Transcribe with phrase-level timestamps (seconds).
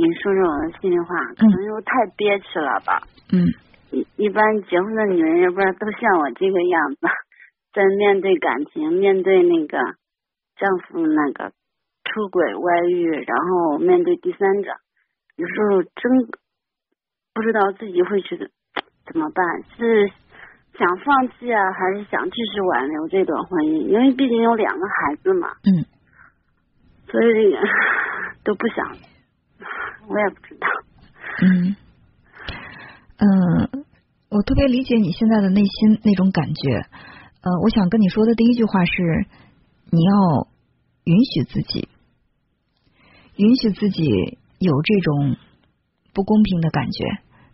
[0.00, 3.02] 给你说说我的心里话，可能是我太憋屈了吧。
[3.32, 3.44] 嗯。
[3.90, 7.00] 一一般结婚的女人，要不然都像我这个样子，
[7.74, 9.78] 在面对感情，面对那个
[10.56, 11.52] 丈夫那个
[12.04, 14.70] 出轨外遇，然后面对第三者，
[15.36, 16.28] 有时候真
[17.34, 18.38] 不知道自己会去
[19.04, 19.44] 怎么办，
[19.76, 20.08] 是
[20.78, 23.88] 想放弃啊，还是想继续挽留这段婚姻？
[23.88, 25.48] 因为毕竟有两个孩子嘛。
[25.64, 25.84] 嗯。
[27.10, 27.56] 所以
[28.44, 28.86] 都不想，
[30.10, 30.66] 我也不知道。
[31.42, 31.76] 嗯。
[33.22, 33.84] 嗯，
[34.30, 36.86] 我特别理解你现在的内心那种感觉。
[37.42, 39.26] 呃，我想跟你说的第一句话是，
[39.90, 40.48] 你要
[41.04, 41.88] 允许自己，
[43.36, 45.36] 允许自己有这种
[46.12, 47.04] 不公平的感觉，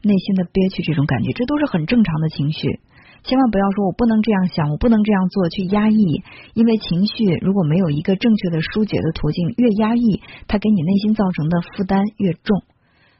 [0.02, 2.80] 内心的憋屈这种感觉，这都是很正常的情绪。
[3.24, 6.22] 千万不要说我不能这样想，我不能这样做，去压抑，
[6.54, 12.62] 因为情绪如果没有一个正确的疏解的途径，越压抑，它给你内心造成的负担越重。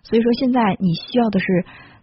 [0.03, 1.47] 所以说，现在你需要的是。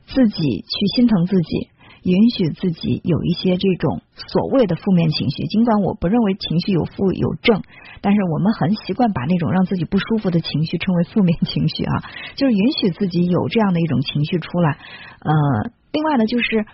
[0.06, 1.70] 自己去心疼自己，
[2.04, 5.48] 允许自己有一些这种所谓的负面情绪。
[5.48, 7.62] 尽管我不认为情绪有负有正，
[8.02, 12.04] 但是我们很习惯把那种让自己不舒服的情绪称为负面情绪啊。
[12.36, 14.78] 就是允许自己有这样的一种情绪出来。
[15.22, 16.66] 呃，另外呢，就是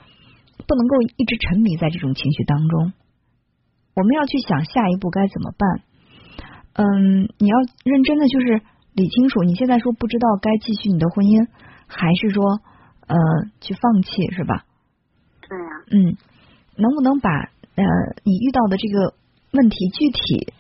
[0.68, 2.94] 不能够一直沉迷在这种情绪当中。
[3.96, 5.82] 我们要去想下一步该怎么办。
[6.74, 8.62] 嗯，你要认真的就是
[8.94, 11.48] 理清楚，你现在说不知道该继续你的婚姻，
[11.88, 12.62] 还是说？
[13.10, 13.18] 呃，
[13.60, 14.66] 去放弃是吧？
[15.42, 15.72] 对呀。
[15.90, 16.14] 嗯，
[16.78, 17.28] 能不能把
[17.74, 17.84] 呃
[18.24, 19.16] 你遇到的这个
[19.50, 20.54] 问题具体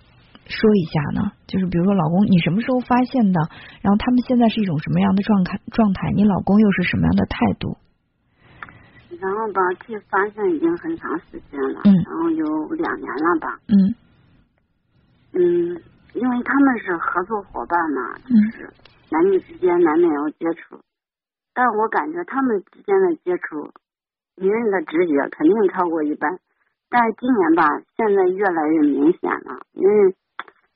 [0.47, 1.31] 说一下呢？
[1.45, 3.39] 就是比如说，老公，你什么时候发现的？
[3.83, 5.61] 然后他们现在是一种什么样的状态？
[5.71, 6.09] 状态？
[6.15, 7.77] 你老公又是什么样的态度？
[9.19, 13.75] 然后吧，其实发现已经很长时间了，嗯，然后有两年了吧，嗯，
[15.33, 15.41] 嗯，
[16.13, 18.69] 因为他们是合作伙伴嘛，就是
[19.11, 20.79] 男女之间难免要接触。
[21.53, 23.69] 但我感觉他们之间的接触，
[24.37, 26.39] 女人的直觉肯定超过一般。
[26.89, 30.15] 但是今年吧，现在越来越明显了，因为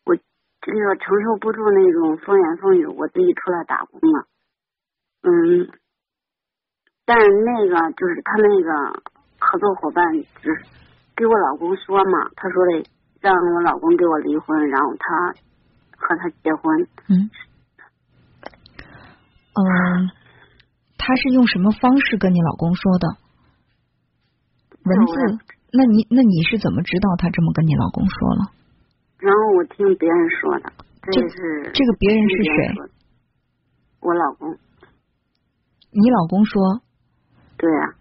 [0.05, 0.15] 我
[0.61, 4.27] 这个承受不住那种风言风语，我自己出来打工了。
[5.23, 5.69] 嗯，
[7.05, 8.69] 但那个就是他那个
[9.39, 10.03] 合作伙伴，
[10.41, 10.55] 只
[11.15, 12.85] 给我老公说嘛，他说的
[13.19, 15.33] 让我老公给我离婚，然后他
[15.97, 16.87] 和他结婚。
[17.09, 17.29] 嗯。
[19.53, 20.11] 嗯。
[20.97, 23.07] 他是用什么方式跟你老公说的？
[24.85, 25.45] 文字？
[25.73, 28.51] 那你那你是怎么知道他这么跟你老公说了？
[29.17, 30.71] 然后我听别人说的，
[31.11, 32.91] 这是这个别人是谁？
[33.99, 34.57] 我老公。
[35.91, 36.81] 你老公说？
[37.63, 37.96] 对呀。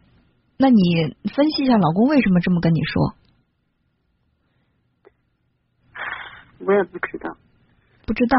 [0.59, 3.15] 那你分析一下，老公为什么这么跟你说？
[6.67, 7.31] 我也不知道。
[8.05, 8.37] 不知道。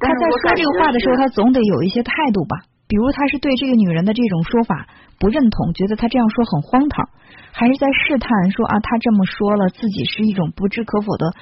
[0.00, 2.64] 他在说这个话的时候，他总得有一些态度吧？
[2.88, 4.88] 比如他是对这个女人的这种说法
[5.20, 7.08] 不认同，觉得他这样说很荒唐，
[7.52, 11.32] 还是在试探说啊，他这么说了，自己是一种不置可否的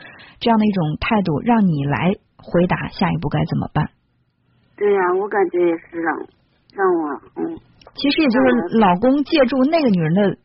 [0.40, 3.90] 这样的一种态度，让你来回答下一步该怎么办？
[4.76, 6.14] 对呀，我感觉也是让
[6.74, 7.58] 让我嗯，
[8.00, 10.38] 其实也就是老公借助那个女人的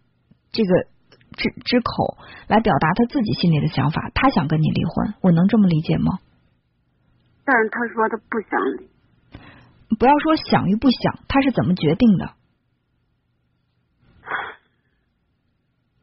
[0.52, 0.88] 这个
[1.32, 2.18] 之之口
[2.48, 6.20] 来表达他自己心里的想法，他想跟你离婚，我能这么理解吗？
[7.46, 8.90] 但是他说他不想离。
[9.98, 12.34] 不要说想与不想，他是怎么决定的？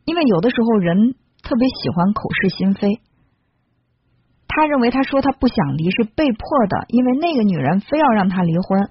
[0.07, 3.01] 因为有的时候人特别喜欢口是心非，
[4.49, 8.89] 他认为他说他不想离是被迫的，因为那个女人非要让他离婚，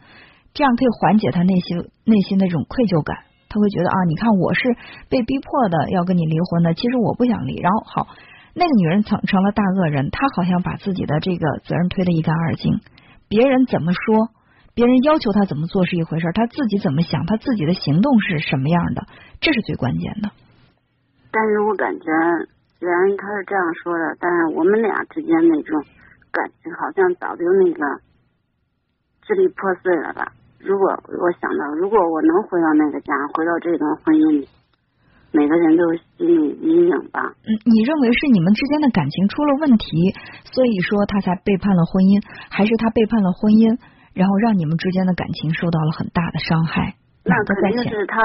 [0.53, 3.17] 这样可以缓解他内心内心的这种愧疚感。
[3.49, 4.61] 他会觉得啊，你看我是
[5.09, 7.59] 被逼迫的要跟你离婚的，其实我不想离。
[7.59, 8.07] 然后好，
[8.55, 12.79] 那个女人成成了大恶人，她好像把自己的这个责任推得一干二净，
[13.27, 14.29] 别人怎么说？
[14.73, 19.03] 别人要求他怎么做是一回事，他自己怎么想，他自己的行动是什么样的，
[19.41, 20.31] 这是最关键的。
[21.29, 22.07] 但是我感觉，
[22.79, 25.83] 虽然他是这样说的，但是我们俩之间那种
[26.31, 27.83] 感情好像早就那个
[29.27, 30.31] 支离破碎了吧？
[30.63, 34.47] 如果我想到，如果我能回到那个家，回到这段婚姻里，
[35.31, 35.83] 每个人都
[36.17, 37.21] 心里阴影吧？
[37.43, 40.13] 嗯，你认为是你们之间的感情出了问题，
[40.53, 43.77] 所以说他才背叛了婚姻，还是他背叛了婚姻？
[44.13, 46.99] 然后让你们之间的感情受到了很大的伤害。
[47.23, 48.19] 那肯定是他，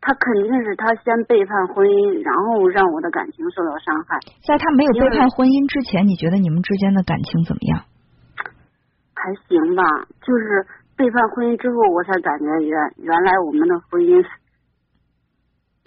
[0.00, 4.16] 他肯定是他先背叛婚姻，然后让我的感情受到伤害。
[4.48, 7.84] 在他没有背叛婚姻之前，你觉得你们之间的感情怎么样？
[9.12, 9.84] 还行吧，
[10.24, 10.64] 就是
[11.00, 14.20] 背叛婚姻之后，我才感觉原原来我们的婚姻，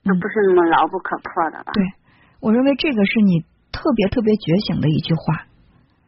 [0.01, 1.69] 那不是那么牢不可破的吧？
[1.77, 1.85] 对，
[2.41, 5.45] 我认为这个是你特别特别觉醒的一句话。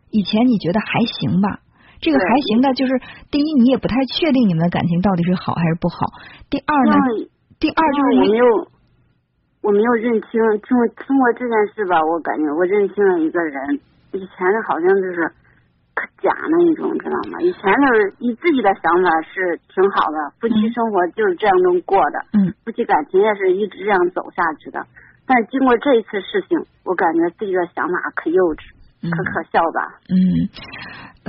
[0.10, 1.62] 以前你觉得还行吧？
[2.02, 2.98] 这个还行的，就是
[3.30, 6.10] 第一，你也不太确定你们的感情到底是好还是不好。
[6.50, 6.98] 第二呢，
[7.62, 8.46] 第二就是我没有，
[9.62, 13.80] 我没有认清，通过通过这件事吧，我感觉我认清了一个人，
[14.18, 15.30] 以前的好像就是
[15.96, 17.40] 可假那一种，知道吗？
[17.42, 24.86] 以前就是以自己的想法是挺好的，夫妻生活就是这样能过的，嗯，夫妻感情也是一直这样走下去的。
[25.26, 28.76] 但是经过这一次事情，我感觉自己的想法可幼稚。
[29.06, 30.02] 可可笑吧？
[30.10, 30.18] 嗯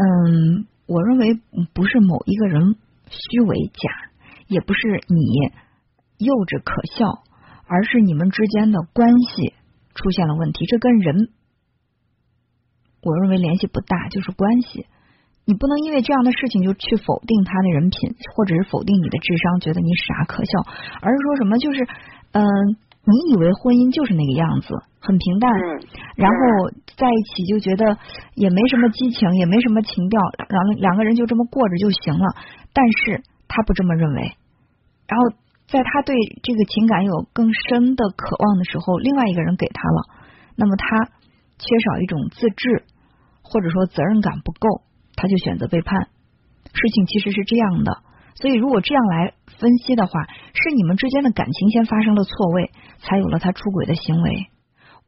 [0.01, 1.35] 嗯，我认为
[1.75, 2.75] 不是某一个人
[3.11, 3.91] 虚伪假，
[4.49, 5.53] 也不是你
[6.17, 7.21] 幼稚可笑，
[7.69, 9.53] 而是你们之间的关系
[9.95, 10.65] 出现了问题。
[10.65, 11.29] 这跟人，
[13.03, 14.87] 我认为联系不大，就是关系。
[15.45, 20.53] 你不能因为这样的事情就去否定他的人品，或者是否定你的智商，觉得你傻可笑，
[21.01, 21.87] 而是说什么就是
[22.33, 22.45] 嗯。
[23.07, 25.47] 你以为婚姻就是那个样子，很平淡，
[26.19, 26.35] 然后
[26.99, 27.95] 在一起就觉得
[28.35, 30.19] 也没什么激情，也没什么情调，
[30.51, 32.27] 然后两个人就这么过着就行了。
[32.75, 34.35] 但是他不这么认为，
[35.07, 35.39] 然后
[35.71, 39.99] 在他对这个情感有更深的渴望的时候，另外一个人给他了，
[40.59, 41.07] 那么他
[41.59, 42.85] 缺少一种自制，
[43.43, 44.83] 或者说责任感不够，
[45.17, 46.09] 他就选择背叛。
[46.65, 48.03] 事情其实是这样的。
[48.37, 50.13] 所以，如果这样来分析的话，
[50.53, 54.49] 是你们之间的感情先发生了错位，才有了他出轨的行为。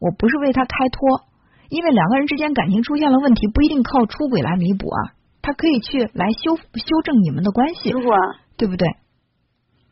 [0.00, 1.28] 我不是为他开脱，
[1.68, 5.12] 因为两个人之间感情出现了问题，不一定靠出轨来弥补啊，
[5.42, 7.90] 他可以去来修修正你们的关系。
[7.90, 8.16] 如果
[8.56, 8.88] 对不对？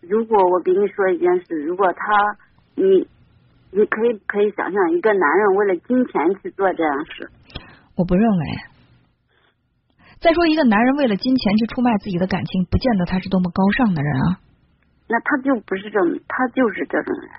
[0.01, 2.39] 如果我给你说一件事，如果他
[2.75, 3.07] 你
[3.77, 7.31] 你可以可以想象一个男人为了金钱去做这样事，
[7.95, 8.45] 我不认为。
[10.19, 14.41] 再说，一个男人为了金钱去出卖自己的感情，不见得他是多么高尚的人啊。
[15.09, 17.31] 那他就不是这种，他就是这种人。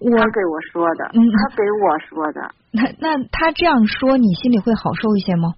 [0.00, 2.50] 我他给我说的，他给我说的。
[2.72, 5.54] 那那他这样说，你心里会好受一些吗？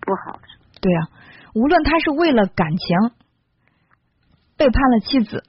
[0.00, 0.80] 不好受。
[0.80, 1.06] 对啊，
[1.54, 2.98] 无论他是为了感情
[4.56, 5.44] 背叛了妻子，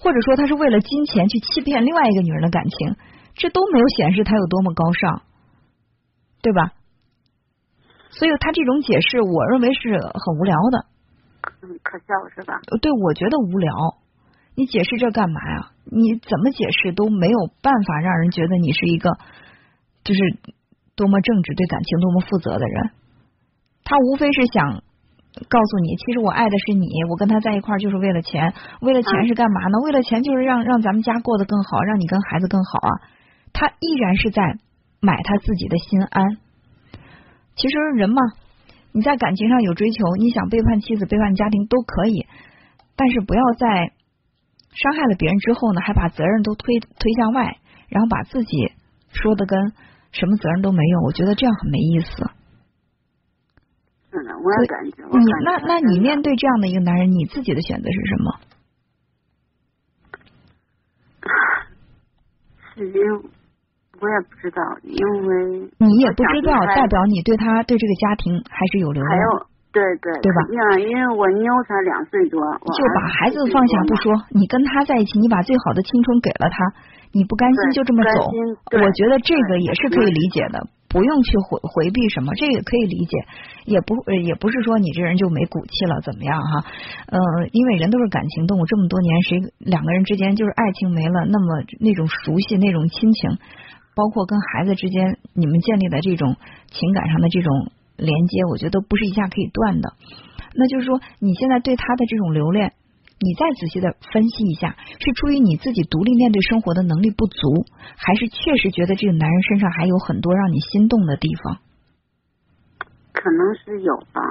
[0.00, 2.96] 或者说他是为了金钱去欺骗另外一个女人的感情，
[3.34, 5.22] 这都没有显示他有多么高尚，
[6.40, 6.72] 对吧？
[8.10, 10.86] 所以他这种解释，我认为是很无聊的，
[11.62, 12.60] 嗯，可笑是吧？
[12.80, 13.98] 对，我觉得无聊。
[14.54, 15.70] 你解释这干嘛呀？
[15.84, 19.10] 你怎么解释都没有办法让人觉得你是一个
[20.02, 20.20] 就是
[20.96, 22.90] 多么正直、对感情多么负责的人。
[23.84, 24.82] 他无非是想
[25.48, 28.52] 告诉你，其实我爱的是你，我跟他在一块儿就是为了钱。
[28.80, 29.78] 为了钱是干嘛呢？
[29.84, 32.90] 为了钱就是让让咱们家过得更好，让你跟孩子更好啊。
[33.52, 34.42] 他依然是在
[35.00, 36.38] 买他自己的心安。
[37.54, 38.22] 其实人嘛，
[38.92, 42.26] 你在感情上有追求，你想背叛妻子、背叛家庭都可以，
[42.96, 43.92] 但是不要在
[44.74, 47.58] 伤害了别人之后呢，还把责任都推推向外，
[47.88, 48.72] 然后把自己
[49.12, 49.72] 说的跟
[50.12, 52.30] 什么责任都没有，我觉得这样很没意思。
[54.10, 55.04] 是的，我也感觉。
[55.18, 58.34] 你那那你面对这样的一个男人，你自己的选择是什么？
[62.74, 62.82] 是。
[64.00, 64.94] 我也不知道，因
[65.26, 65.34] 为
[65.78, 69.10] 你也不知道，代表你对他对这个家庭还是有留恋。
[69.10, 70.38] 还有，对对对吧？
[70.78, 76.62] 因为我妞才两岁多，就把孩子放下不说，你跟他在一起，你把最好的青春给了他，
[77.10, 78.30] 你不甘心就这么走，
[78.78, 80.62] 我觉得这个也是可以理解的。
[80.88, 83.16] 不用去回回避什么，这个可以理解，
[83.66, 83.94] 也不
[84.24, 86.64] 也不是说你这人就没骨气了，怎么样哈？
[87.06, 87.18] 呃，
[87.52, 93.36] 因为人都是感情动物，这么多年谁两个人之间就是爱情没了，那么那种熟悉那种亲情，
[93.94, 96.36] 包括跟孩子之间你们建立的这种
[96.70, 99.92] 情感上的这种连接，我觉得都不是一下可以断的。
[100.54, 102.72] 那就是说，你现在对他的这种留恋。
[103.20, 111.58] 你再仔细的分析一下，是出于你自己独立面对生活的能力不足，还是确实觉得这个男人身上还有很多让你心动的地方？
[113.12, 114.22] 可能是有吧。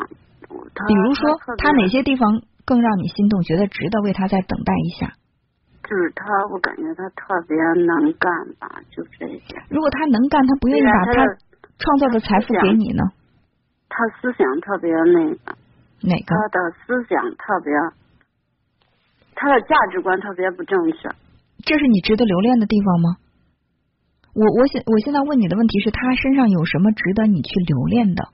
[0.87, 5.11] 比如说，他哪些地方更让你心动，觉得值得为他再等待一下？
[5.83, 9.59] 就是他，我感觉他特别能干吧，就这些。
[9.69, 11.25] 如果他能干，他不愿意把他
[11.77, 13.03] 创造的财富给你呢？
[13.89, 15.57] 他思想特别那个。
[16.03, 16.35] 哪个？
[16.35, 17.73] 他的思想特别。
[19.37, 21.09] 他的价值观特别不正确，
[21.63, 23.17] 这是你值得留恋的地方吗？
[24.33, 28.29] 我我现我现在问你的问题是，他身上有什么值得你去留恋的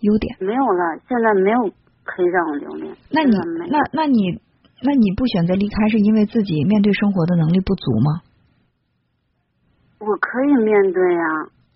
[0.00, 0.36] 优点？
[0.38, 1.60] 没有了，现在没有
[2.04, 2.94] 可以让我留恋。
[3.10, 3.34] 那你
[3.70, 4.38] 那那你
[4.82, 8.22] 那你不选择离开，是因为自己面对生活的能力不足吗？
[9.98, 11.26] 我可以面对呀，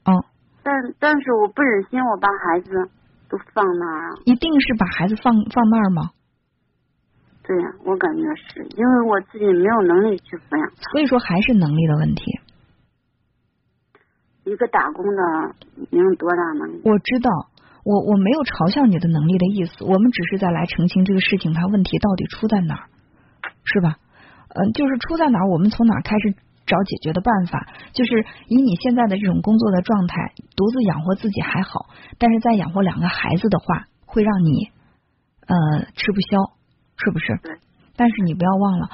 [0.06, 0.14] 嗯，
[0.62, 2.70] 但但是我不忍心我把孩子
[3.30, 4.14] 都放那儿啊。
[4.26, 6.10] 一定是把孩子放放那儿吗？
[7.48, 12.22] 对呀，我感觉是因为我自己没有能力去抚养他，所以说还是能力的问题。
[14.44, 15.22] 一个打工的
[15.88, 16.82] 能有多大能力？
[16.84, 17.30] 我知道，
[17.84, 22.84] 我我没有嘲笑你的能力的意思，我们只是在来澄清这个事情，它问题到底出在哪儿，
[23.64, 23.96] 是吧？
[24.52, 26.36] 嗯，就是出在哪儿，我们从哪儿开始
[26.66, 27.66] 找解决的办法？
[27.96, 31.88] 就是以你现在的这种工作的状态，独自养活自己还好，
[32.18, 34.68] 但是再养活两个孩子的话，会让你
[35.48, 36.52] 呃吃不消，
[37.04, 37.38] 是不是？
[37.96, 38.90] 但是你不要忘了，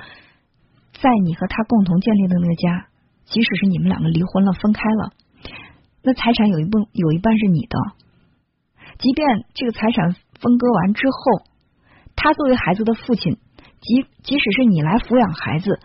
[1.01, 2.87] 在你和他共同建立的那个家，
[3.25, 5.13] 即使是你们两个离婚了、分开了，
[6.03, 7.79] 那财产有一部有一半是你的。
[8.99, 11.45] 即便这个财产分割完之后，
[12.17, 13.39] 他作为孩子的父亲，
[13.81, 15.81] 即即使是你来抚养孩子，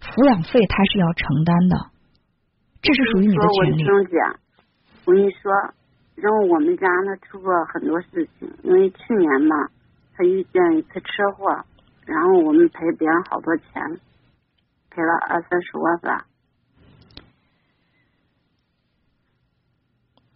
[0.00, 1.90] 抚养费他是要承担的，
[2.80, 3.84] 这是属于你的权利。
[3.84, 4.16] 我跟姐，
[5.04, 5.52] 我跟你说，
[6.14, 9.56] 然后我们家呢出过很多事情，因为去年嘛，
[10.14, 11.64] 他遇见一次车祸，
[12.06, 13.66] 然后我们赔别人好多钱，
[14.90, 16.26] 赔了二三十万吧。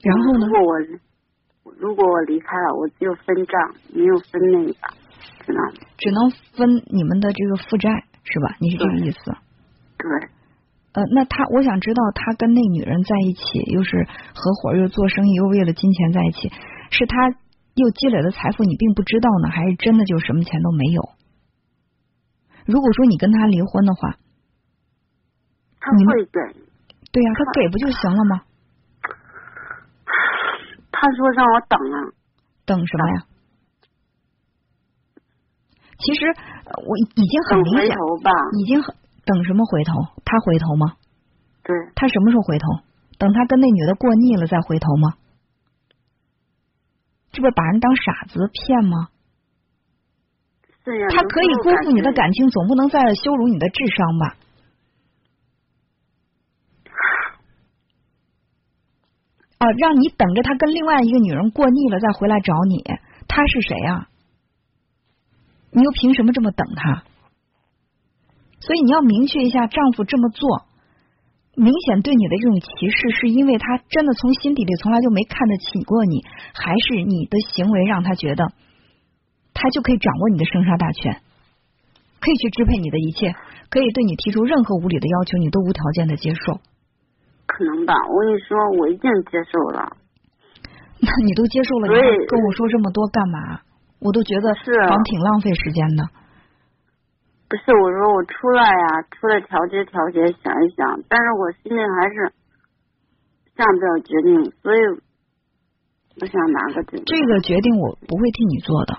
[0.02, 0.46] 然后呢？
[0.46, 1.00] 如果我。
[1.78, 4.72] 如果我离开了，我只有分账，没有分那个，
[5.44, 5.72] 知道吗？
[5.98, 7.90] 只能分你们的这个负债，
[8.22, 8.56] 是吧？
[8.60, 9.18] 你是这个意思？
[9.98, 10.08] 对。
[10.92, 13.42] 呃，那他，我想知道，他跟那女人在一起，
[13.74, 16.50] 又是合伙，又做生意，又为了金钱在一起，
[16.92, 17.34] 是他
[17.76, 21.10] 又积累的财富，你并不知道呢，还是真的就什么钱都没有？
[22.64, 24.16] 如果说你跟他离婚的话，
[25.78, 26.40] 他会给。
[27.12, 28.42] 对呀，他给不就行了吗？
[30.90, 31.96] 他说让我等啊，
[32.64, 33.26] 等什么呀？
[35.98, 36.26] 其实
[36.86, 37.94] 我已经很明显，
[38.58, 39.92] 已经很等什么回头？
[40.24, 40.96] 他回头吗？
[41.62, 41.76] 对。
[41.94, 42.66] 他什么时候回头？
[43.18, 45.14] 等他跟那女的过腻了再回头吗？
[47.36, 49.10] 这不是把人当傻子骗吗？
[51.10, 54.36] 他可以辜负你的感情，总不能再羞辱你的智商吧？
[59.58, 62.82] 啊，让你等着他跟另外一个女人过腻了再回来找你，
[63.28, 64.08] 他是谁啊？
[65.72, 67.02] 你又凭什么这么等他？
[68.60, 70.64] 所以你要明确一下，丈夫这么做，
[71.56, 76.22] 明显对你的这种歧视，是因为他真的从心底里从来就没看得起过你，
[76.52, 78.52] 还是你的行为让他觉得
[79.54, 81.16] 他就可以掌握你的生杀大权，
[82.20, 83.34] 可以去支配你的一切，
[83.70, 86.60] 可以对你提出任何无理的要求，你都无条件的接受？
[87.46, 89.96] 可能吧，我跟你说，我已经接受了。
[91.00, 93.60] 那你都接受了，你还跟我说这么多干嘛？
[93.98, 94.72] 我都觉得是
[95.04, 96.04] 挺浪费时间的。
[97.48, 102.32] 不是，我说我出来呀，出来调节调节，想一想，但是我心里还是
[103.56, 104.80] 下不了决定，所以
[106.20, 107.04] 我想拿个这个。
[107.06, 108.98] 这个决定我不会替你做的，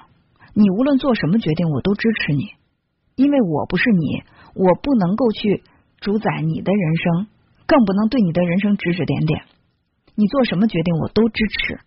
[0.54, 2.54] 你无论做什么决定，我都支持你，
[3.16, 4.24] 因为我不是你，
[4.56, 5.64] 我不能够去
[6.00, 7.28] 主宰你的人生。
[7.70, 9.44] 更不能对你的人生指指点点，
[10.16, 11.82] 你做什么决定我都支持，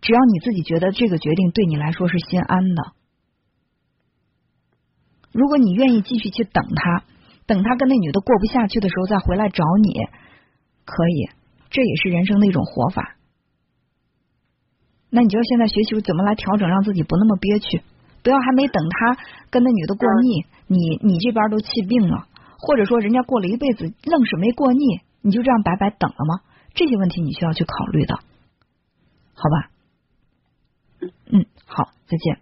[0.00, 2.95] 只要你自己觉得这个决定对你来说是心安的。
[5.36, 7.04] 如果你愿意继续去等他，
[7.44, 9.92] 等他跟那女的过不下去的时候再回来找你，
[10.86, 11.28] 可以，
[11.68, 13.16] 这也是人生的一种活法。
[15.10, 17.82] 那你就要现在学习怎么来调整，让自己不那么憋屈，
[18.22, 19.18] 不要还没等他
[19.50, 22.26] 跟那女的过腻，你你这边都气病了。
[22.58, 26.40] 或者说，人家过了一辈子，愣是没过腻，你就这样白白等了吗？
[26.72, 28.16] 这些问题你需要去考虑的，
[29.34, 29.70] 好吧？
[31.30, 32.40] 嗯，好，再见。